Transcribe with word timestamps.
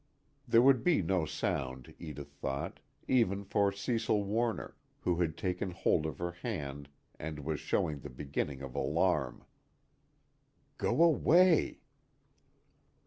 _"There 0.47 0.63
would 0.63 0.83
be 0.83 1.03
no 1.03 1.25
sound, 1.27 1.93
Edith 1.99 2.31
thought, 2.31 2.79
even 3.07 3.43
for 3.43 3.71
Cecil 3.71 4.23
Warner, 4.23 4.75
who 5.01 5.21
had 5.21 5.37
taken 5.37 5.69
hold 5.69 6.07
of 6.07 6.17
her 6.17 6.31
hand 6.31 6.89
and 7.19 7.45
was 7.45 7.59
showing 7.59 7.99
the 7.99 8.09
beginning 8.09 8.63
of 8.63 8.73
alarm. 8.73 9.43
"_Go 10.79 11.05
away! 11.05 11.81